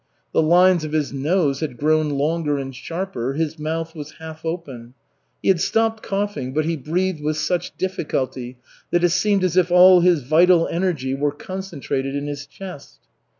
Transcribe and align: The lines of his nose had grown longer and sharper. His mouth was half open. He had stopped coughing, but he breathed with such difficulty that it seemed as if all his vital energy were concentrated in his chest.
The 0.33 0.41
lines 0.41 0.83
of 0.83 0.93
his 0.93 1.13
nose 1.13 1.59
had 1.59 1.77
grown 1.77 2.09
longer 2.09 2.57
and 2.57 2.75
sharper. 2.75 3.33
His 3.33 3.59
mouth 3.59 3.93
was 3.93 4.13
half 4.17 4.43
open. 4.43 4.95
He 5.43 5.49
had 5.49 5.61
stopped 5.61 6.01
coughing, 6.01 6.55
but 6.55 6.65
he 6.65 6.75
breathed 6.75 7.21
with 7.21 7.37
such 7.37 7.77
difficulty 7.77 8.57
that 8.89 9.03
it 9.03 9.09
seemed 9.09 9.43
as 9.43 9.57
if 9.57 9.69
all 9.71 9.99
his 9.99 10.23
vital 10.23 10.67
energy 10.69 11.13
were 11.13 11.31
concentrated 11.31 12.15
in 12.15 12.25
his 12.25 12.47
chest. 12.47 13.01